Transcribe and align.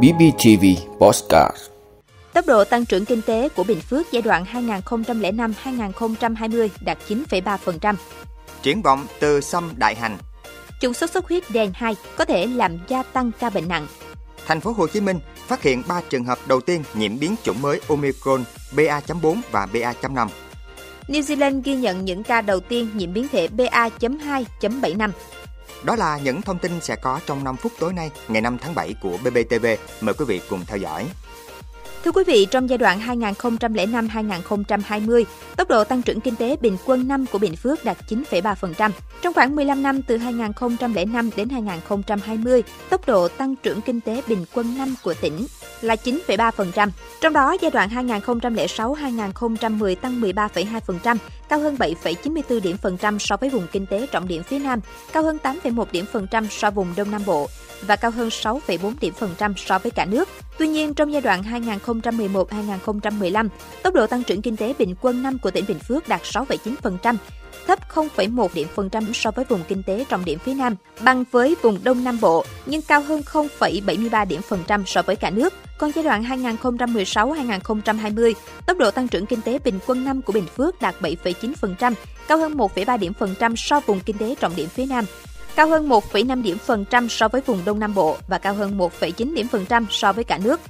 BBTV 0.00 0.64
Postcard 0.98 1.56
Tốc 2.32 2.46
độ 2.46 2.64
tăng 2.64 2.84
trưởng 2.84 3.04
kinh 3.04 3.22
tế 3.22 3.48
của 3.48 3.64
Bình 3.64 3.80
Phước 3.80 4.12
giai 4.12 4.22
đoạn 4.22 4.44
2005-2020 4.84 6.68
đạt 6.80 6.98
9,3%. 7.08 7.94
Triển 8.62 8.82
vọng 8.82 9.06
từ 9.20 9.40
xâm 9.40 9.72
đại 9.76 9.94
hành. 9.94 10.18
Chủng 10.80 10.94
sốt 10.94 11.10
xuất 11.10 11.28
huyết 11.28 11.42
đen 11.50 11.72
2 11.74 11.96
có 12.16 12.24
thể 12.24 12.46
làm 12.46 12.78
gia 12.88 13.02
tăng 13.02 13.30
ca 13.38 13.50
bệnh 13.50 13.68
nặng. 13.68 13.86
Thành 14.46 14.60
phố 14.60 14.72
Hồ 14.72 14.86
Chí 14.86 15.00
Minh 15.00 15.18
phát 15.46 15.62
hiện 15.62 15.82
3 15.88 16.00
trường 16.10 16.24
hợp 16.24 16.38
đầu 16.48 16.60
tiên 16.60 16.84
nhiễm 16.94 17.18
biến 17.18 17.34
chủng 17.42 17.62
mới 17.62 17.80
Omicron 17.88 18.44
BA.4 18.76 19.40
và 19.50 19.66
BA.5. 19.72 20.28
New 21.08 21.20
Zealand 21.20 21.62
ghi 21.64 21.76
nhận 21.76 22.04
những 22.04 22.22
ca 22.22 22.40
đầu 22.40 22.60
tiên 22.60 22.88
nhiễm 22.94 23.12
biến 23.12 23.28
thể 23.32 23.48
BA.2.75. 23.48 25.10
Đó 25.84 25.96
là 25.96 26.18
những 26.18 26.42
thông 26.42 26.58
tin 26.58 26.80
sẽ 26.80 26.96
có 26.96 27.20
trong 27.26 27.44
5 27.44 27.56
phút 27.56 27.72
tối 27.78 27.92
nay, 27.92 28.10
ngày 28.28 28.42
5 28.42 28.58
tháng 28.58 28.74
7 28.74 28.94
của 29.00 29.16
BBTV. 29.24 29.66
Mời 30.00 30.14
quý 30.14 30.24
vị 30.24 30.40
cùng 30.50 30.64
theo 30.66 30.78
dõi. 30.78 31.06
Thưa 32.04 32.12
quý 32.12 32.24
vị, 32.26 32.46
trong 32.50 32.70
giai 32.70 32.78
đoạn 32.78 33.00
2005-2020, 33.00 35.24
tốc 35.56 35.68
độ 35.68 35.84
tăng 35.84 36.02
trưởng 36.02 36.20
kinh 36.20 36.36
tế 36.36 36.56
bình 36.60 36.76
quân 36.86 37.08
năm 37.08 37.26
của 37.32 37.38
Bình 37.38 37.56
Phước 37.56 37.84
đạt 37.84 37.96
9,3%. 38.08 38.90
Trong 39.22 39.34
khoảng 39.34 39.56
15 39.56 39.82
năm 39.82 40.02
từ 40.02 40.16
2005 40.16 41.30
đến 41.36 41.48
2020, 41.48 42.62
tốc 42.90 43.06
độ 43.06 43.28
tăng 43.28 43.56
trưởng 43.56 43.80
kinh 43.80 44.00
tế 44.00 44.22
bình 44.26 44.44
quân 44.54 44.78
năm 44.78 44.94
của 45.02 45.14
tỉnh 45.14 45.46
là 45.80 45.94
9,3%. 45.94 46.88
Trong 47.20 47.32
đó, 47.32 47.56
giai 47.60 47.70
đoạn 47.70 48.08
2006-2010 48.08 49.94
tăng 49.94 50.20
13,2%, 50.20 51.16
cao 51.48 51.60
hơn 51.60 51.76
7,94 51.76 52.60
điểm 52.60 52.76
phần 52.76 52.96
trăm 52.96 53.18
so 53.18 53.36
với 53.36 53.50
vùng 53.50 53.66
kinh 53.72 53.86
tế 53.86 54.06
trọng 54.06 54.28
điểm 54.28 54.42
phía 54.42 54.58
Nam, 54.58 54.80
cao 55.12 55.22
hơn 55.22 55.38
8,1 55.42 55.84
điểm 55.92 56.04
phần 56.12 56.26
trăm 56.30 56.46
so 56.50 56.70
với 56.70 56.84
vùng 56.84 56.94
Đông 56.96 57.10
Nam 57.10 57.22
Bộ 57.26 57.48
và 57.86 57.96
cao 57.96 58.10
hơn 58.10 58.28
6,4 58.28 58.94
điểm 59.00 59.14
phần 59.14 59.34
trăm 59.38 59.54
so 59.56 59.78
với 59.78 59.90
cả 59.90 60.04
nước. 60.04 60.28
Tuy 60.62 60.68
nhiên, 60.68 60.94
trong 60.94 61.12
giai 61.12 61.22
đoạn 61.22 61.42
2011-2015, 61.42 63.48
tốc 63.82 63.94
độ 63.94 64.06
tăng 64.06 64.22
trưởng 64.22 64.42
kinh 64.42 64.56
tế 64.56 64.74
bình 64.78 64.94
quân 65.00 65.22
năm 65.22 65.38
của 65.38 65.50
tỉnh 65.50 65.64
Bình 65.68 65.78
Phước 65.78 66.08
đạt 66.08 66.22
6,9%, 66.22 67.16
thấp 67.66 67.78
0,1 67.94 68.48
điểm 68.54 68.68
phần 68.74 68.90
trăm 68.90 69.14
so 69.14 69.30
với 69.30 69.44
vùng 69.44 69.62
kinh 69.68 69.82
tế 69.82 70.04
trọng 70.08 70.24
điểm 70.24 70.38
phía 70.38 70.54
Nam, 70.54 70.76
bằng 71.00 71.24
với 71.30 71.56
vùng 71.62 71.78
Đông 71.84 72.04
Nam 72.04 72.18
Bộ, 72.20 72.44
nhưng 72.66 72.82
cao 72.82 73.02
hơn 73.02 73.22
0,73 73.32 74.26
điểm 74.26 74.42
phần 74.42 74.60
trăm 74.66 74.86
so 74.86 75.02
với 75.02 75.16
cả 75.16 75.30
nước. 75.30 75.54
Còn 75.78 75.90
giai 75.94 76.04
đoạn 76.04 76.24
2016-2020, 76.24 78.32
tốc 78.66 78.78
độ 78.78 78.90
tăng 78.90 79.08
trưởng 79.08 79.26
kinh 79.26 79.40
tế 79.40 79.58
bình 79.64 79.78
quân 79.86 80.04
năm 80.04 80.22
của 80.22 80.32
Bình 80.32 80.46
Phước 80.56 80.82
đạt 80.82 80.94
7,9%, 81.00 81.94
cao 82.28 82.38
hơn 82.38 82.54
1,3 82.54 82.98
điểm 82.98 83.12
phần 83.14 83.34
trăm 83.38 83.56
so 83.56 83.80
với 83.80 83.86
vùng 83.86 84.00
kinh 84.00 84.18
tế 84.18 84.34
trọng 84.40 84.56
điểm 84.56 84.68
phía 84.68 84.86
Nam, 84.86 85.04
cao 85.56 85.68
hơn 85.68 85.88
1,5 85.88 86.42
điểm 86.42 86.58
phần 86.58 86.84
trăm 86.84 87.08
so 87.08 87.28
với 87.28 87.40
vùng 87.46 87.64
Đông 87.64 87.78
Nam 87.78 87.94
Bộ 87.94 88.16
và 88.28 88.38
cao 88.38 88.54
hơn 88.54 88.78
1,9 88.78 89.34
điểm 89.34 89.48
phần 89.48 89.66
trăm 89.66 89.86
so 89.90 90.12
với 90.12 90.24
cả 90.24 90.38
nước. 90.38 90.60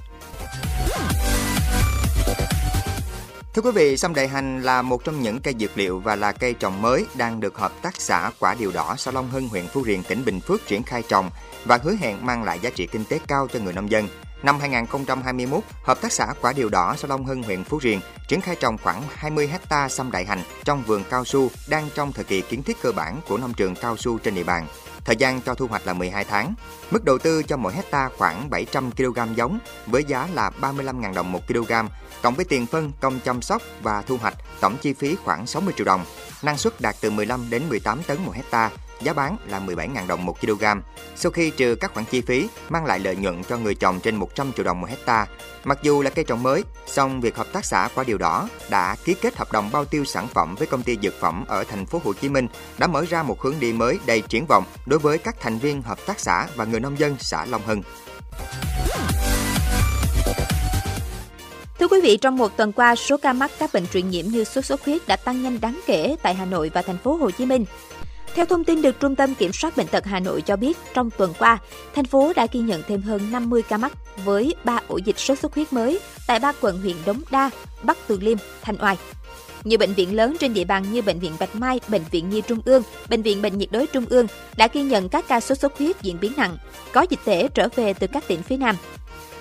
Thưa 3.53 3.61
quý 3.61 3.71
vị, 3.71 3.97
sâm 3.97 4.13
đại 4.13 4.27
hành 4.27 4.63
là 4.63 4.81
một 4.81 5.03
trong 5.03 5.21
những 5.21 5.39
cây 5.39 5.53
dược 5.59 5.77
liệu 5.77 5.99
và 5.99 6.15
là 6.15 6.31
cây 6.31 6.53
trồng 6.53 6.81
mới 6.81 7.05
đang 7.15 7.39
được 7.39 7.57
Hợp 7.57 7.71
tác 7.81 8.01
xã 8.01 8.31
Quả 8.39 8.55
Điều 8.59 8.71
Đỏ 8.71 8.95
xã 8.97 9.11
Long 9.11 9.29
Hưng, 9.29 9.49
huyện 9.49 9.67
Phú 9.67 9.83
Riềng, 9.85 10.03
tỉnh 10.03 10.25
Bình 10.25 10.39
Phước 10.39 10.67
triển 10.67 10.83
khai 10.83 11.03
trồng 11.07 11.29
và 11.65 11.79
hứa 11.83 11.93
hẹn 11.99 12.25
mang 12.25 12.43
lại 12.43 12.59
giá 12.59 12.69
trị 12.69 12.87
kinh 12.91 13.05
tế 13.05 13.19
cao 13.27 13.47
cho 13.53 13.59
người 13.59 13.73
nông 13.73 13.91
dân. 13.91 14.07
Năm 14.43 14.59
2021, 14.59 15.63
Hợp 15.83 16.01
tác 16.01 16.11
xã 16.11 16.33
Quả 16.41 16.53
Điều 16.53 16.69
Đỏ 16.69 16.95
xã 16.97 17.07
Long 17.07 17.25
Hưng, 17.25 17.43
huyện 17.43 17.63
Phú 17.63 17.79
Riềng 17.81 18.01
triển 18.27 18.41
khai 18.41 18.55
trồng 18.59 18.77
khoảng 18.77 19.03
20 19.15 19.47
hecta 19.47 19.89
sâm 19.89 20.11
đại 20.11 20.25
hành 20.25 20.39
trong 20.63 20.83
vườn 20.83 21.03
cao 21.09 21.25
su 21.25 21.49
đang 21.69 21.89
trong 21.95 22.13
thời 22.13 22.25
kỳ 22.25 22.41
kiến 22.41 22.63
thiết 22.63 22.81
cơ 22.81 22.91
bản 22.91 23.21
của 23.27 23.37
nông 23.37 23.53
trường 23.53 23.75
cao 23.75 23.97
su 23.97 24.17
trên 24.17 24.35
địa 24.35 24.43
bàn. 24.43 24.67
Thời 25.05 25.15
gian 25.15 25.41
cho 25.41 25.53
thu 25.53 25.67
hoạch 25.67 25.87
là 25.87 25.93
12 25.93 26.23
tháng. 26.23 26.53
Mức 26.91 27.03
đầu 27.03 27.17
tư 27.17 27.43
cho 27.43 27.57
mỗi 27.57 27.73
hecta 27.73 28.09
khoảng 28.17 28.49
700 28.49 28.91
kg 28.91 29.19
giống 29.35 29.59
với 29.85 30.03
giá 30.03 30.27
là 30.33 30.51
35.000 30.61 31.13
đồng 31.13 31.31
1 31.31 31.47
kg, 31.47 31.71
cộng 32.21 32.35
với 32.35 32.45
tiền 32.45 32.65
phân, 32.65 32.91
công 32.99 33.19
chăm 33.19 33.41
sóc 33.41 33.61
và 33.81 34.01
thu 34.01 34.17
hoạch, 34.17 34.35
tổng 34.59 34.77
chi 34.81 34.93
phí 34.93 35.15
khoảng 35.23 35.47
60 35.47 35.73
triệu 35.77 35.85
đồng. 35.85 36.05
Năng 36.41 36.57
suất 36.57 36.81
đạt 36.81 36.95
từ 37.01 37.09
15 37.09 37.49
đến 37.49 37.69
18 37.69 38.03
tấn 38.03 38.17
một 38.25 38.33
hecta, 38.35 38.71
giá 39.03 39.13
bán 39.13 39.37
là 39.47 39.59
17.000 39.59 40.07
đồng 40.07 40.25
1 40.25 40.41
kg. 40.41 40.63
Sau 41.15 41.31
khi 41.31 41.49
trừ 41.49 41.75
các 41.75 41.93
khoản 41.93 42.05
chi 42.05 42.21
phí, 42.21 42.47
mang 42.69 42.85
lại 42.85 42.99
lợi 42.99 43.15
nhuận 43.15 43.43
cho 43.43 43.57
người 43.57 43.75
trồng 43.75 43.99
trên 43.99 44.15
100 44.15 44.51
triệu 44.53 44.65
đồng 44.65 44.81
một 44.81 44.87
hecta. 44.89 45.27
Mặc 45.63 45.79
dù 45.81 46.01
là 46.01 46.09
cây 46.09 46.25
trồng 46.25 46.43
mới, 46.43 46.63
song 46.87 47.21
việc 47.21 47.35
hợp 47.35 47.47
tác 47.53 47.65
xã 47.65 47.89
Quả 47.95 48.03
Điều 48.03 48.17
Đỏ 48.17 48.49
đã 48.69 48.95
ký 49.03 49.13
kết 49.13 49.35
hợp 49.35 49.51
đồng 49.51 49.69
bao 49.71 49.85
tiêu 49.85 50.05
sản 50.05 50.27
phẩm 50.27 50.55
với 50.55 50.67
công 50.67 50.83
ty 50.83 50.97
dược 51.01 51.19
phẩm 51.19 51.45
ở 51.47 51.63
thành 51.63 51.85
phố 51.85 52.01
Hồ 52.03 52.13
Chí 52.13 52.29
Minh 52.29 52.47
đã 52.77 52.87
mở 52.87 53.05
ra 53.09 53.23
một 53.23 53.41
hướng 53.41 53.55
đi 53.59 53.73
mới 53.73 53.99
đầy 54.05 54.21
triển 54.21 54.45
vọng 54.45 54.63
đối 54.85 54.99
với 54.99 55.17
các 55.17 55.35
thành 55.39 55.57
viên 55.57 55.81
hợp 55.81 56.05
tác 56.05 56.19
xã 56.19 56.47
và 56.55 56.65
người 56.65 56.79
nông 56.79 56.99
dân 56.99 57.15
xã 57.19 57.45
Long 57.45 57.61
Hưng. 57.65 57.83
Thưa 61.79 61.87
quý 61.87 62.01
vị, 62.01 62.17
trong 62.17 62.37
một 62.37 62.57
tuần 62.57 62.71
qua, 62.71 62.95
số 62.95 63.17
ca 63.17 63.33
mắc 63.33 63.51
các 63.59 63.73
bệnh 63.73 63.87
truyền 63.87 64.09
nhiễm 64.09 64.25
như 64.25 64.43
sốt 64.43 64.65
xuất 64.65 64.85
huyết 64.85 65.07
đã 65.07 65.15
tăng 65.15 65.43
nhanh 65.43 65.61
đáng 65.61 65.79
kể 65.85 66.15
tại 66.21 66.33
Hà 66.33 66.45
Nội 66.45 66.71
và 66.73 66.81
thành 66.81 66.97
phố 66.97 67.15
Hồ 67.15 67.31
Chí 67.31 67.45
Minh. 67.45 67.65
Theo 68.35 68.45
thông 68.45 68.63
tin 68.63 68.81
được 68.81 68.99
Trung 68.99 69.15
tâm 69.15 69.35
Kiểm 69.35 69.53
soát 69.53 69.77
Bệnh 69.77 69.87
tật 69.87 70.05
Hà 70.05 70.19
Nội 70.19 70.41
cho 70.41 70.55
biết, 70.55 70.77
trong 70.93 71.09
tuần 71.11 71.33
qua, 71.39 71.57
thành 71.95 72.05
phố 72.05 72.33
đã 72.35 72.47
ghi 72.51 72.59
nhận 72.59 72.83
thêm 72.87 73.01
hơn 73.01 73.31
50 73.31 73.61
ca 73.61 73.77
mắc 73.77 73.93
với 74.25 74.55
3 74.63 74.79
ổ 74.87 74.97
dịch 74.97 75.19
sốt 75.19 75.39
xuất 75.39 75.55
huyết 75.55 75.73
mới 75.73 75.99
tại 76.27 76.39
ba 76.39 76.53
quận 76.61 76.81
huyện 76.81 76.95
Đống 77.05 77.21
Đa, 77.31 77.49
Bắc 77.83 77.97
Từ 78.07 78.19
Liêm, 78.21 78.37
Thanh 78.61 78.75
Oai. 78.81 78.97
Nhiều 79.63 79.79
bệnh 79.79 79.93
viện 79.93 80.15
lớn 80.15 80.35
trên 80.39 80.53
địa 80.53 80.63
bàn 80.63 80.91
như 80.91 81.01
Bệnh 81.01 81.19
viện 81.19 81.31
Bạch 81.39 81.55
Mai, 81.55 81.79
Bệnh 81.87 82.01
viện 82.11 82.29
Nhi 82.29 82.41
Trung 82.41 82.59
ương, 82.65 82.83
Bệnh 83.09 83.21
viện 83.21 83.41
Bệnh 83.41 83.57
nhiệt 83.57 83.71
đới 83.71 83.87
Trung 83.87 84.05
ương 84.09 84.27
đã 84.57 84.67
ghi 84.73 84.83
nhận 84.83 85.09
các 85.09 85.25
ca 85.27 85.39
sốt 85.39 85.59
xuất 85.59 85.77
huyết 85.77 86.01
diễn 86.01 86.19
biến 86.21 86.33
nặng, 86.37 86.57
có 86.91 87.05
dịch 87.09 87.19
tễ 87.25 87.47
trở 87.47 87.67
về 87.75 87.93
từ 87.93 88.07
các 88.07 88.27
tỉnh 88.27 88.43
phía 88.43 88.57
Nam. 88.57 88.75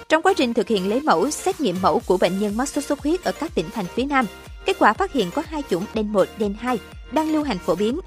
Trong 0.09 0.23
quá 0.23 0.33
trình 0.37 0.55
thực 0.55 0.69
hiện 0.69 0.89
lấy 0.89 1.01
mẫu, 1.01 1.31
xét 1.31 1.61
nghiệm 1.61 1.77
mẫu 1.83 2.03
của 2.07 2.17
bệnh 2.17 2.39
nhân 2.39 2.57
mắc 2.57 2.69
sốt 2.69 2.85
xuất 2.85 3.01
huyết 3.01 3.25
ở 3.25 3.33
các 3.33 3.55
tỉnh 3.55 3.71
thành 3.75 3.87
phía 3.95 4.05
Nam, 4.05 4.27
kết 4.67 4.77
quả 4.79 4.93
phát 4.93 5.13
hiện 5.13 5.31
có 5.35 5.43
hai 5.49 5.63
chủng 5.71 5.85
đen 5.95 6.13
1, 6.13 6.29
đen 6.39 6.55
2 6.61 6.79
đang 7.13 7.33
lưu 7.33 7.43
hành 7.43 7.59
phổ 7.59 7.75
biến. 7.75 8.01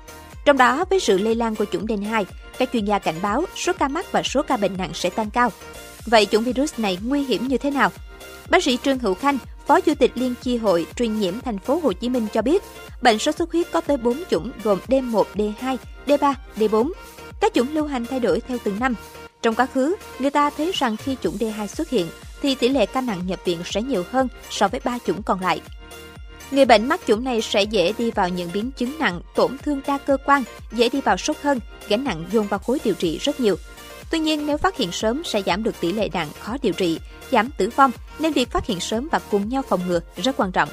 Trong 0.46 0.58
đó, 0.58 0.86
với 0.90 1.00
sự 1.00 1.18
lây 1.18 1.36
lan 1.36 1.56
của 1.56 1.66
chủng 1.72 1.86
Delta 1.90 2.10
2, 2.10 2.26
các 2.58 2.70
chuyên 2.74 2.86
gia 2.86 3.00
cảnh 3.00 3.16
báo 3.22 3.46
số 3.56 3.74
ca 3.74 3.88
mắc 3.88 4.12
và 4.12 4.24
số 4.24 4.42
ca 4.42 4.58
bệnh 4.58 4.78
nặng 4.78 4.92
sẽ 4.94 5.10
tăng 5.10 5.30
cao. 5.30 5.52
Vậy 6.06 6.26
chủng 6.26 6.44
virus 6.44 6.74
này 6.80 6.98
nguy 7.04 7.24
hiểm 7.24 7.48
như 7.48 7.58
thế 7.58 7.72
nào? 7.72 7.92
Bác 8.50 8.64
sĩ 8.64 8.78
Trương 8.84 9.00
Hữu 9.00 9.14
Khanh, 9.14 9.38
Phó 9.68 9.80
Chủ 9.80 9.94
tịch 9.96 10.12
Liên 10.16 10.34
chi 10.42 10.58
hội 10.58 10.86
truyền 10.96 11.20
nhiễm 11.20 11.34
thành 11.40 11.60
phố 11.60 11.80
Hồ 11.84 11.94
Chí 11.94 12.10
Minh 12.10 12.28
cho 12.34 12.42
biết, 12.42 12.64
bệnh 13.02 13.20
sốt 13.20 13.36
xuất 13.36 13.52
huyết 13.52 13.72
có 13.72 13.82
tới 13.82 13.98
4 13.98 14.24
chủng 14.30 14.52
gồm 14.64 14.80
D1, 14.88 15.24
D2, 15.36 15.78
D3, 16.08 16.34
D4. 16.58 16.92
Các 17.42 17.54
chủng 17.54 17.74
lưu 17.74 17.86
hành 17.86 18.06
thay 18.06 18.20
đổi 18.20 18.42
theo 18.48 18.58
từng 18.64 18.80
năm. 18.80 18.96
Trong 19.42 19.56
quá 19.56 19.66
khứ, 19.66 19.96
người 20.20 20.32
ta 20.32 20.50
thấy 20.50 20.72
rằng 20.74 20.98
khi 20.98 21.16
chủng 21.22 21.38
D2 21.38 21.68
xuất 21.68 21.90
hiện 21.90 22.08
thì 22.42 22.56
tỷ 22.56 22.70
lệ 22.70 22.86
ca 22.86 23.02
nặng 23.02 23.22
nhập 23.28 23.40
viện 23.46 23.60
sẽ 23.66 23.82
nhiều 23.82 24.04
hơn 24.12 24.28
so 24.50 24.68
với 24.68 24.82
ba 24.84 24.98
chủng 25.06 25.24
còn 25.24 25.42
lại. 25.42 25.62
Người 26.52 26.66
bệnh 26.66 26.90
mắc 26.90 27.02
chủng 27.08 27.24
này 27.24 27.42
sẽ 27.42 27.64
dễ 27.64 27.94
đi 27.98 28.12
vào 28.12 28.30
những 28.30 28.50
biến 28.54 28.72
chứng 28.72 29.00
nặng, 29.00 29.22
tổn 29.36 29.58
thương 29.58 29.82
đa 29.88 29.98
cơ 29.98 30.18
quan, 30.26 30.44
dễ 30.72 30.90
đi 30.90 31.02
vào 31.02 31.18
sốt 31.18 31.38
hơn, 31.42 31.60
gánh 31.88 32.04
nặng 32.04 32.26
dồn 32.32 32.48
vào 32.48 32.60
khối 32.60 32.80
điều 32.84 32.94
trị 32.94 33.18
rất 33.18 33.40
nhiều. 33.40 33.56
Tuy 34.12 34.20
nhiên, 34.20 34.48
nếu 34.48 34.58
phát 34.58 34.78
hiện 34.78 34.92
sớm 34.92 35.22
sẽ 35.26 35.42
giảm 35.46 35.64
được 35.64 35.80
tỷ 35.80 35.92
lệ 35.92 36.10
nặng 36.14 36.28
khó 36.40 36.58
điều 36.62 36.74
trị, 36.74 37.00
giảm 37.32 37.50
tử 37.58 37.70
vong, 37.76 37.92
nên 38.20 38.34
việc 38.34 38.52
phát 38.52 38.66
hiện 38.66 38.80
sớm 38.80 39.08
và 39.12 39.20
cùng 39.32 39.50
nhau 39.50 39.62
phòng 39.70 39.82
ngừa 39.88 40.00
rất 40.24 40.38
quan 40.38 40.52
trọng. 40.52 40.70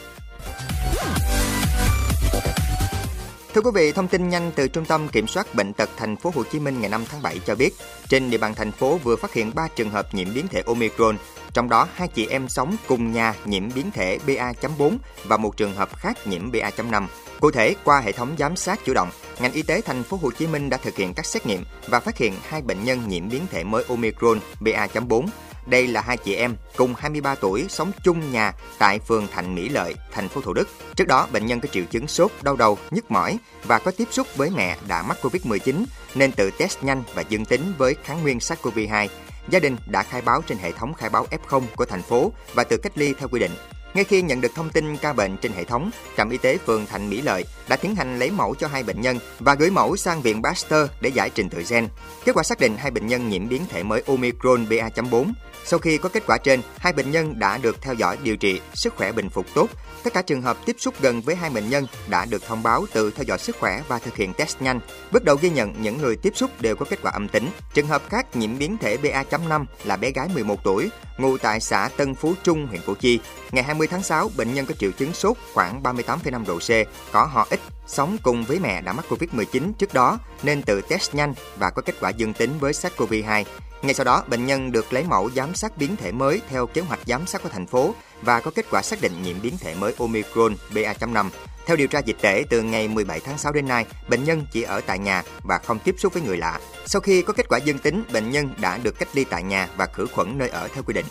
Thưa 3.54 3.60
quý 3.60 3.70
vị, 3.74 3.92
thông 3.92 4.08
tin 4.08 4.28
nhanh 4.28 4.52
từ 4.56 4.68
Trung 4.68 4.84
tâm 4.84 5.08
Kiểm 5.08 5.26
soát 5.26 5.54
bệnh 5.54 5.72
tật 5.72 5.90
thành 5.96 6.16
phố 6.16 6.32
Hồ 6.34 6.42
Chí 6.52 6.60
Minh 6.60 6.80
ngày 6.80 6.90
5 6.90 7.04
tháng 7.10 7.22
7 7.22 7.40
cho 7.46 7.54
biết, 7.54 7.74
trên 8.08 8.30
địa 8.30 8.38
bàn 8.38 8.54
thành 8.54 8.72
phố 8.72 8.98
vừa 9.04 9.16
phát 9.16 9.32
hiện 9.32 9.52
3 9.54 9.68
trường 9.76 9.90
hợp 9.90 10.14
nhiễm 10.14 10.34
biến 10.34 10.48
thể 10.48 10.62
Omicron, 10.66 11.16
trong 11.52 11.68
đó 11.68 11.88
hai 11.94 12.08
chị 12.08 12.26
em 12.26 12.48
sống 12.48 12.76
cùng 12.86 13.12
nhà 13.12 13.34
nhiễm 13.44 13.68
biến 13.74 13.90
thể 13.90 14.18
BA.4 14.26 14.96
và 15.24 15.36
một 15.36 15.56
trường 15.56 15.74
hợp 15.74 15.96
khác 15.96 16.26
nhiễm 16.26 16.52
BA.5. 16.52 17.06
Cụ 17.40 17.50
thể, 17.50 17.74
qua 17.84 18.00
hệ 18.00 18.12
thống 18.12 18.34
giám 18.38 18.56
sát 18.56 18.80
chủ 18.84 18.94
động, 18.94 19.10
ngành 19.40 19.52
y 19.52 19.62
tế 19.62 19.80
thành 19.80 20.02
phố 20.02 20.18
Hồ 20.22 20.30
Chí 20.30 20.46
Minh 20.46 20.70
đã 20.70 20.76
thực 20.76 20.96
hiện 20.96 21.14
các 21.14 21.26
xét 21.26 21.46
nghiệm 21.46 21.64
và 21.88 22.00
phát 22.00 22.16
hiện 22.16 22.34
hai 22.48 22.62
bệnh 22.62 22.84
nhân 22.84 23.08
nhiễm 23.08 23.28
biến 23.28 23.46
thể 23.50 23.64
mới 23.64 23.84
Omicron 23.88 24.40
BA.4 24.60 25.26
đây 25.66 25.86
là 25.86 26.00
hai 26.00 26.16
chị 26.16 26.34
em 26.34 26.56
cùng 26.76 26.94
23 26.94 27.34
tuổi 27.34 27.66
sống 27.68 27.92
chung 28.04 28.32
nhà 28.32 28.52
tại 28.78 28.98
phường 28.98 29.28
Thạnh 29.28 29.54
Mỹ 29.54 29.68
Lợi, 29.68 29.94
thành 30.12 30.28
phố 30.28 30.40
Thủ 30.40 30.52
Đức. 30.52 30.68
Trước 30.96 31.08
đó, 31.08 31.28
bệnh 31.32 31.46
nhân 31.46 31.60
có 31.60 31.68
triệu 31.72 31.84
chứng 31.84 32.08
sốt, 32.08 32.30
đau 32.42 32.56
đầu, 32.56 32.78
nhức 32.90 33.10
mỏi 33.10 33.38
và 33.64 33.78
có 33.78 33.90
tiếp 33.90 34.08
xúc 34.10 34.26
với 34.36 34.50
mẹ 34.50 34.76
đã 34.88 35.02
mắc 35.02 35.18
Covid-19 35.22 35.84
nên 36.14 36.32
tự 36.32 36.50
test 36.58 36.82
nhanh 36.82 37.02
và 37.14 37.22
dương 37.28 37.44
tính 37.44 37.72
với 37.78 37.96
kháng 38.04 38.22
nguyên 38.22 38.38
SARS-CoV-2. 38.38 39.08
Gia 39.48 39.58
đình 39.58 39.76
đã 39.86 40.02
khai 40.02 40.20
báo 40.20 40.42
trên 40.46 40.58
hệ 40.58 40.72
thống 40.72 40.94
khai 40.94 41.10
báo 41.10 41.26
F0 41.30 41.62
của 41.76 41.84
thành 41.84 42.02
phố 42.02 42.32
và 42.54 42.64
tự 42.64 42.76
cách 42.76 42.98
ly 42.98 43.14
theo 43.18 43.28
quy 43.28 43.40
định. 43.40 43.52
Ngay 43.94 44.04
khi 44.04 44.22
nhận 44.22 44.40
được 44.40 44.54
thông 44.54 44.70
tin 44.70 44.96
ca 44.96 45.12
bệnh 45.12 45.36
trên 45.36 45.52
hệ 45.52 45.64
thống, 45.64 45.90
trạm 46.16 46.30
y 46.30 46.38
tế 46.38 46.58
phường 46.66 46.86
Thạnh 46.86 47.10
Mỹ 47.10 47.20
Lợi 47.22 47.44
đã 47.68 47.76
tiến 47.76 47.94
hành 47.94 48.18
lấy 48.18 48.30
mẫu 48.30 48.54
cho 48.54 48.68
hai 48.68 48.82
bệnh 48.82 49.00
nhân 49.00 49.18
và 49.40 49.54
gửi 49.54 49.70
mẫu 49.70 49.96
sang 49.96 50.22
viện 50.22 50.42
Pasteur 50.42 50.90
để 51.00 51.10
giải 51.10 51.30
trình 51.30 51.48
tự 51.48 51.62
gen. 51.70 51.88
Kết 52.24 52.32
quả 52.34 52.42
xác 52.42 52.60
định 52.60 52.76
hai 52.76 52.90
bệnh 52.90 53.06
nhân 53.06 53.28
nhiễm 53.28 53.48
biến 53.48 53.62
thể 53.70 53.82
mới 53.82 54.02
Omicron 54.06 54.66
BA.4. 54.68 55.32
Sau 55.64 55.78
khi 55.78 55.98
có 55.98 56.08
kết 56.08 56.22
quả 56.26 56.38
trên, 56.38 56.60
hai 56.78 56.92
bệnh 56.92 57.10
nhân 57.10 57.38
đã 57.38 57.58
được 57.58 57.82
theo 57.82 57.94
dõi 57.94 58.16
điều 58.22 58.36
trị, 58.36 58.60
sức 58.74 58.94
khỏe 58.96 59.12
bình 59.12 59.30
phục 59.30 59.46
tốt. 59.54 59.68
Tất 60.02 60.12
cả 60.12 60.22
trường 60.22 60.42
hợp 60.42 60.56
tiếp 60.66 60.76
xúc 60.78 60.94
gần 61.00 61.20
với 61.20 61.34
hai 61.34 61.50
bệnh 61.50 61.70
nhân 61.70 61.86
đã 62.08 62.24
được 62.24 62.46
thông 62.46 62.62
báo 62.62 62.86
từ 62.92 63.10
theo 63.10 63.24
dõi 63.24 63.38
sức 63.38 63.56
khỏe 63.60 63.82
và 63.88 63.98
thực 63.98 64.16
hiện 64.16 64.34
test 64.34 64.62
nhanh. 64.62 64.80
Bước 65.12 65.24
đầu 65.24 65.36
ghi 65.40 65.50
nhận 65.50 65.82
những 65.82 65.98
người 65.98 66.16
tiếp 66.16 66.32
xúc 66.36 66.50
đều 66.60 66.76
có 66.76 66.86
kết 66.90 66.98
quả 67.02 67.12
âm 67.12 67.28
tính. 67.28 67.50
Trường 67.74 67.86
hợp 67.86 68.02
khác 68.08 68.36
nhiễm 68.36 68.58
biến 68.58 68.76
thể 68.78 68.96
BA.5 68.96 69.64
là 69.84 69.96
bé 69.96 70.10
gái 70.10 70.28
11 70.34 70.64
tuổi, 70.64 70.90
ngụ 71.18 71.38
tại 71.38 71.60
xã 71.60 71.88
Tân 71.96 72.14
Phú 72.14 72.34
Trung, 72.42 72.66
huyện 72.66 72.80
Củ 72.86 72.94
Chi. 72.94 73.20
Ngày 73.52 73.64
20 73.64 73.86
tháng 73.86 74.02
6, 74.02 74.30
bệnh 74.36 74.54
nhân 74.54 74.66
có 74.66 74.74
triệu 74.74 74.90
chứng 74.90 75.12
sốt 75.12 75.36
khoảng 75.54 75.82
38,5 75.82 76.46
độ 76.46 76.58
C, 76.58 76.70
có 77.12 77.24
ho 77.24 77.46
ít, 77.50 77.60
sống 77.86 78.16
cùng 78.22 78.44
với 78.44 78.58
mẹ 78.58 78.80
đã 78.80 78.92
mắc 78.92 79.04
Covid-19 79.08 79.72
trước 79.78 79.94
đó 79.94 80.18
nên 80.42 80.62
tự 80.62 80.80
test 80.80 81.14
nhanh 81.14 81.34
và 81.58 81.70
có 81.70 81.82
kết 81.82 81.94
quả 82.00 82.10
dương 82.10 82.32
tính 82.32 82.50
với 82.60 82.72
SARS-CoV-2. 82.72 83.44
Ngay 83.82 83.94
sau 83.94 84.04
đó, 84.04 84.24
bệnh 84.28 84.46
nhân 84.46 84.72
được 84.72 84.92
lấy 84.92 85.04
mẫu 85.08 85.30
giám 85.30 85.54
sát 85.54 85.76
biến 85.76 85.96
thể 85.96 86.12
mới 86.12 86.40
theo 86.48 86.66
kế 86.66 86.80
hoạch 86.80 87.00
giám 87.06 87.26
sát 87.26 87.42
của 87.42 87.48
thành 87.48 87.66
phố 87.66 87.94
và 88.22 88.40
có 88.40 88.50
kết 88.50 88.66
quả 88.70 88.82
xác 88.82 89.00
định 89.00 89.12
nhiễm 89.22 89.36
biến 89.42 89.58
thể 89.60 89.74
mới 89.74 89.94
Omicron 89.98 90.56
BA.5. 90.74 91.30
Theo 91.66 91.76
điều 91.76 91.86
tra 91.86 91.98
dịch 91.98 92.16
tễ, 92.20 92.44
từ 92.50 92.62
ngày 92.62 92.88
17 92.88 93.20
tháng 93.20 93.38
6 93.38 93.52
đến 93.52 93.68
nay, 93.68 93.86
bệnh 94.08 94.24
nhân 94.24 94.46
chỉ 94.52 94.62
ở 94.62 94.80
tại 94.80 94.98
nhà 94.98 95.22
và 95.42 95.58
không 95.58 95.78
tiếp 95.78 95.94
xúc 95.98 96.14
với 96.14 96.22
người 96.22 96.36
lạ. 96.36 96.60
Sau 96.86 97.00
khi 97.00 97.22
có 97.22 97.32
kết 97.32 97.48
quả 97.48 97.58
dương 97.58 97.78
tính, 97.78 98.02
bệnh 98.12 98.30
nhân 98.30 98.50
đã 98.60 98.78
được 98.78 98.98
cách 98.98 99.08
ly 99.12 99.24
tại 99.24 99.42
nhà 99.42 99.68
và 99.76 99.86
khử 99.86 100.06
khuẩn 100.06 100.38
nơi 100.38 100.48
ở 100.48 100.68
theo 100.74 100.82
quy 100.82 100.94
định. 100.94 101.06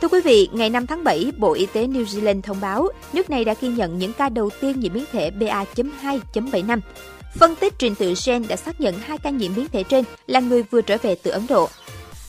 Thưa 0.00 0.08
quý 0.08 0.20
vị, 0.24 0.48
ngày 0.52 0.70
5 0.70 0.86
tháng 0.86 1.04
7, 1.04 1.32
Bộ 1.36 1.52
Y 1.52 1.66
tế 1.66 1.86
New 1.86 2.04
Zealand 2.04 2.42
thông 2.42 2.60
báo 2.60 2.88
nước 3.12 3.30
này 3.30 3.44
đã 3.44 3.54
ghi 3.60 3.68
nhận 3.68 3.98
những 3.98 4.12
ca 4.12 4.28
đầu 4.28 4.50
tiên 4.60 4.80
nhiễm 4.80 4.92
biến 4.92 5.04
thể 5.12 5.30
BA.2.75. 5.30 6.80
Phân 7.34 7.54
tích 7.56 7.74
trình 7.78 7.94
tự 7.94 8.14
gen 8.26 8.48
đã 8.48 8.56
xác 8.56 8.80
nhận 8.80 8.98
hai 8.98 9.18
ca 9.18 9.30
nhiễm 9.30 9.54
biến 9.54 9.68
thể 9.72 9.82
trên 9.82 10.04
là 10.26 10.40
người 10.40 10.62
vừa 10.62 10.80
trở 10.80 10.96
về 11.02 11.14
từ 11.14 11.30
Ấn 11.30 11.46
Độ. 11.48 11.68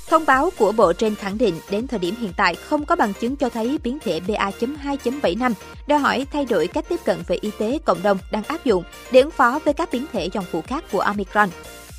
Thông 0.09 0.25
báo 0.25 0.49
của 0.57 0.71
Bộ 0.71 0.93
trên 0.93 1.15
khẳng 1.15 1.37
định 1.37 1.59
đến 1.69 1.87
thời 1.87 1.99
điểm 1.99 2.15
hiện 2.15 2.31
tại 2.37 2.55
không 2.55 2.85
có 2.85 2.95
bằng 2.95 3.13
chứng 3.13 3.35
cho 3.35 3.49
thấy 3.49 3.79
biến 3.83 3.97
thể 3.99 4.19
BA.2.75 4.19 5.53
đòi 5.87 5.99
hỏi 5.99 6.25
thay 6.31 6.45
đổi 6.45 6.67
cách 6.67 6.85
tiếp 6.89 6.99
cận 7.05 7.17
về 7.27 7.37
y 7.41 7.51
tế 7.59 7.79
cộng 7.85 8.03
đồng 8.03 8.17
đang 8.31 8.43
áp 8.43 8.65
dụng 8.65 8.83
để 9.11 9.21
ứng 9.21 9.31
phó 9.31 9.59
với 9.65 9.73
các 9.73 9.89
biến 9.91 10.05
thể 10.13 10.29
dòng 10.33 10.45
phụ 10.51 10.61
khác 10.61 10.83
của 10.91 10.99
Omicron. 10.99 11.49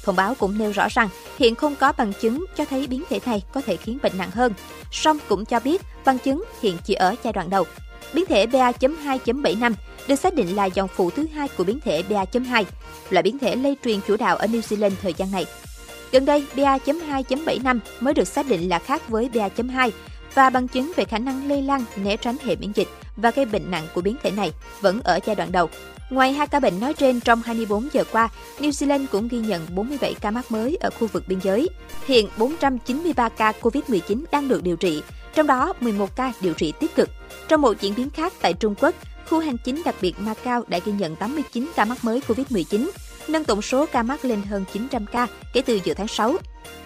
Thông 0.05 0.17
báo 0.17 0.35
cũng 0.35 0.59
nêu 0.59 0.73
rõ 0.73 0.89
rằng 0.91 1.09
hiện 1.39 1.55
không 1.55 1.77
có 1.77 1.93
bằng 1.93 2.13
chứng 2.21 2.45
cho 2.57 2.65
thấy 2.65 2.87
biến 2.87 3.03
thể 3.11 3.21
này 3.27 3.43
có 3.55 3.61
thể 3.67 3.77
khiến 3.77 3.99
bệnh 4.03 4.19
nặng 4.19 4.31
hơn. 4.31 4.53
Song 4.93 5.19
cũng 5.29 5.45
cho 5.45 5.61
biết 5.61 5.83
bằng 6.05 6.19
chứng 6.19 6.45
hiện 6.63 6.77
chỉ 6.85 6.95
ở 6.95 7.15
giai 7.25 7.33
đoạn 7.33 7.51
đầu. 7.51 7.67
Biến 8.13 8.25
thể 8.27 8.47
BA.2.75 8.47 9.73
được 10.09 10.17
xác 10.17 10.35
định 10.35 10.57
là 10.57 10.65
dòng 10.65 10.89
phụ 10.89 11.11
thứ 11.11 11.27
hai 11.35 11.49
của 11.49 11.65
biến 11.65 11.81
thể 11.81 12.03
BA.2, 12.09 12.65
loại 13.11 13.23
biến 13.23 13.39
thể 13.39 13.57
lây 13.57 13.77
truyền 13.85 14.01
chủ 14.09 14.17
đạo 14.17 14.37
ở 14.37 14.47
New 14.47 14.61
Zealand 14.61 14.93
thời 15.03 15.15
gian 15.15 15.33
này. 15.33 15.47
Gần 16.13 16.25
đây, 16.25 16.45
BA.2.75 16.57 17.79
mới 18.01 18.15
được 18.15 18.29
xác 18.29 18.49
định 18.49 18.69
là 18.69 18.79
khác 18.79 19.09
với 19.09 19.29
BA.2 19.35 19.91
và 20.35 20.51
bằng 20.51 20.69
chứng 20.69 20.93
về 20.97 21.05
khả 21.05 21.19
năng 21.19 21.49
lây 21.49 21.63
lan 21.63 21.85
né 21.97 22.17
tránh 22.17 22.37
hệ 22.45 22.57
miễn 22.57 22.73
dịch 22.73 22.89
và 23.17 23.31
gây 23.31 23.45
bệnh 23.45 23.71
nặng 23.71 23.87
của 23.95 24.01
biến 24.01 24.17
thể 24.23 24.31
này 24.31 24.53
vẫn 24.81 25.01
ở 25.05 25.19
giai 25.27 25.37
đoạn 25.37 25.53
đầu. 25.53 25.69
Ngoài 26.11 26.33
hai 26.33 26.47
ca 26.47 26.61
bệnh 26.61 26.81
nói 26.81 26.95
trên 26.95 27.21
trong 27.21 27.43
24 27.43 27.89
giờ 27.93 28.05
qua, 28.13 28.29
New 28.59 28.71
Zealand 28.71 29.07
cũng 29.13 29.29
ghi 29.29 29.39
nhận 29.39 29.67
47 29.75 30.15
ca 30.15 30.31
mắc 30.31 30.53
mới 30.53 30.77
ở 30.81 30.91
khu 30.91 31.07
vực 31.07 31.25
biên 31.29 31.39
giới. 31.43 31.69
Hiện 32.07 32.29
493 32.37 33.29
ca 33.29 33.53
COVID-19 33.61 34.25
đang 34.33 34.49
được 34.49 34.63
điều 34.63 34.77
trị, 34.77 35.03
trong 35.35 35.47
đó 35.47 35.73
11 35.81 36.17
ca 36.17 36.33
điều 36.41 36.55
trị 36.55 36.73
tích 36.81 36.95
cực. 36.95 37.09
Trong 37.51 37.61
một 37.61 37.81
diễn 37.81 37.95
biến 37.97 38.11
khác 38.11 38.33
tại 38.41 38.55
Trung 38.55 38.75
Quốc, 38.81 38.95
khu 39.29 39.39
hành 39.39 39.57
chính 39.65 39.83
đặc 39.85 39.95
biệt 40.01 40.15
Macau 40.19 40.65
đã 40.69 40.79
ghi 40.85 40.93
nhận 40.93 41.17
89 41.17 41.71
ca 41.77 41.85
mắc 41.85 42.05
mới 42.05 42.21
COVID-19, 42.29 42.91
nâng 43.29 43.45
tổng 43.45 43.63
số 43.63 43.87
ca 43.93 44.03
mắc 44.03 44.25
lên 44.25 44.43
hơn 44.43 44.65
900 44.73 45.07
ca 45.07 45.27
kể 45.53 45.63
từ 45.63 45.81
giữa 45.85 45.95
tháng 45.95 46.09
6. 46.09 46.35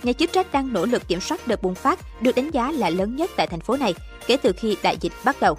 Nhà 0.03 0.13
chức 0.13 0.33
trách 0.33 0.53
đang 0.53 0.73
nỗ 0.73 0.87
lực 0.87 1.09
kiểm 1.09 1.21
soát 1.21 1.49
đợt 1.49 1.63
bùng 1.63 1.75
phát 1.75 2.23
được 2.23 2.35
đánh 2.35 2.51
giá 2.51 2.73
là 2.73 2.91
lớn 2.91 3.17
nhất 3.17 3.31
tại 3.37 3.47
thành 3.47 3.61
phố 3.61 3.77
này 3.77 3.95
kể 4.27 4.37
từ 4.37 4.53
khi 4.53 4.77
đại 4.83 4.97
dịch 5.01 5.13
bắt 5.25 5.41
đầu. 5.41 5.59